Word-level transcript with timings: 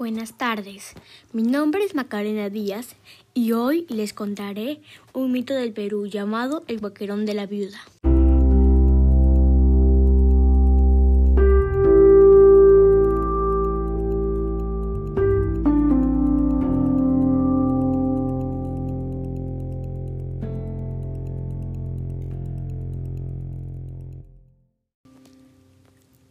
Buenas 0.00 0.38
tardes, 0.38 0.94
mi 1.34 1.42
nombre 1.42 1.84
es 1.84 1.94
Macarena 1.94 2.48
Díaz 2.48 2.96
y 3.34 3.52
hoy 3.52 3.84
les 3.90 4.14
contaré 4.14 4.80
un 5.12 5.30
mito 5.30 5.52
del 5.52 5.74
Perú 5.74 6.06
llamado 6.06 6.64
el 6.68 6.78
boquerón 6.78 7.26
de 7.26 7.34
la 7.34 7.44
viuda. 7.44 7.78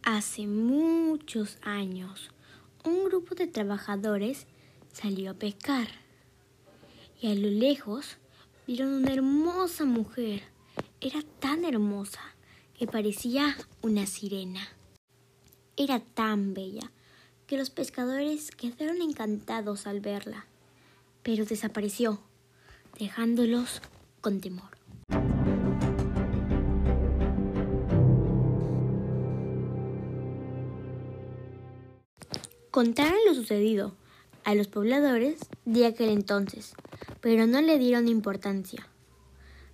Hace 0.02 0.48
muchos 0.48 1.58
años, 1.62 2.32
un 2.84 3.04
grupo 3.04 3.34
de 3.34 3.46
trabajadores 3.46 4.46
salió 4.92 5.32
a 5.32 5.34
pescar 5.34 5.88
y 7.20 7.30
a 7.30 7.34
lo 7.34 7.48
lejos 7.48 8.16
vieron 8.66 8.94
una 8.94 9.12
hermosa 9.12 9.84
mujer. 9.84 10.42
Era 11.00 11.22
tan 11.38 11.64
hermosa 11.64 12.20
que 12.78 12.86
parecía 12.86 13.56
una 13.82 14.06
sirena. 14.06 14.68
Era 15.76 16.00
tan 16.00 16.54
bella 16.54 16.90
que 17.46 17.58
los 17.58 17.70
pescadores 17.70 18.50
quedaron 18.50 19.02
encantados 19.02 19.86
al 19.86 20.00
verla, 20.00 20.46
pero 21.22 21.44
desapareció, 21.44 22.20
dejándolos 22.98 23.82
con 24.20 24.40
temor. 24.40 24.79
Contaron 32.70 33.18
lo 33.26 33.34
sucedido 33.34 33.96
a 34.44 34.54
los 34.54 34.68
pobladores 34.68 35.40
de 35.64 35.86
aquel 35.86 36.10
entonces, 36.10 36.74
pero 37.20 37.46
no 37.48 37.60
le 37.60 37.78
dieron 37.78 38.06
importancia. 38.06 38.88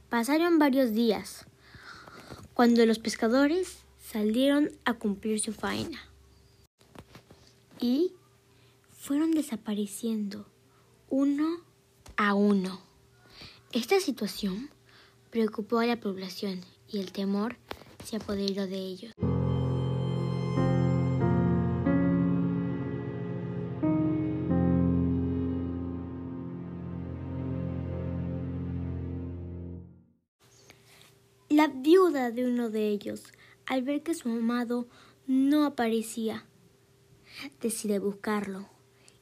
Pasaron 0.08 0.58
varios 0.58 0.92
días 0.92 1.44
cuando 2.54 2.86
los 2.86 2.98
pescadores 2.98 3.80
salieron 3.98 4.70
a 4.86 4.94
cumplir 4.94 5.40
su 5.40 5.52
faena 5.52 5.98
y 7.78 8.12
fueron 8.92 9.32
desapareciendo 9.32 10.46
uno 11.10 11.60
a 12.16 12.32
uno. 12.32 12.80
Esta 13.72 14.00
situación 14.00 14.70
preocupó 15.30 15.80
a 15.80 15.86
la 15.86 16.00
población 16.00 16.62
y 16.88 17.00
el 17.00 17.12
temor 17.12 17.56
se 18.04 18.16
apoderó 18.16 18.66
de 18.66 18.78
ellos. 18.78 19.12
La 31.56 31.68
viuda 31.68 32.30
de 32.32 32.44
uno 32.44 32.68
de 32.68 32.88
ellos, 32.88 33.32
al 33.64 33.80
ver 33.80 34.02
que 34.02 34.12
su 34.12 34.28
amado 34.28 34.86
no 35.26 35.64
aparecía, 35.64 36.44
decide 37.62 37.98
buscarlo 37.98 38.68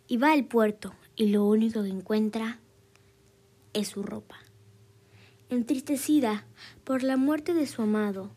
y 0.08 0.16
va 0.16 0.32
al 0.32 0.44
puerto 0.44 0.96
y 1.14 1.28
lo 1.28 1.44
único 1.44 1.84
que 1.84 1.90
encuentra 1.90 2.58
es 3.72 3.86
su 3.86 4.02
ropa. 4.02 4.34
Entristecida 5.48 6.44
por 6.82 7.04
la 7.04 7.16
muerte 7.16 7.54
de 7.54 7.68
su 7.68 7.82
amado, 7.82 8.32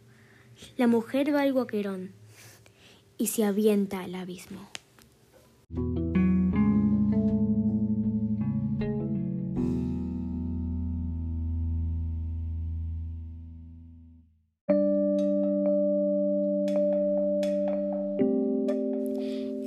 la 0.76 0.86
mujer 0.86 1.34
va 1.34 1.42
al 1.42 1.54
guaquerón 1.54 2.12
y 3.18 3.26
se 3.26 3.46
avienta 3.46 4.02
al 4.02 4.14
abismo. 4.14 4.70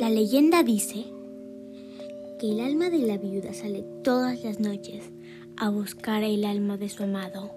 La 0.00 0.08
leyenda 0.08 0.62
dice 0.62 1.04
que 2.38 2.52
el 2.52 2.60
alma 2.60 2.88
de 2.88 3.00
la 3.00 3.18
viuda 3.18 3.52
sale 3.52 3.84
todas 4.02 4.42
las 4.42 4.58
noches 4.58 5.04
a 5.58 5.68
buscar 5.68 6.22
el 6.22 6.46
alma 6.46 6.78
de 6.78 6.88
su 6.88 7.02
amado 7.02 7.50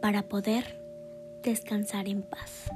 para 0.00 0.28
poder 0.28 0.80
descansar 1.42 2.08
en 2.08 2.22
paz. 2.22 2.70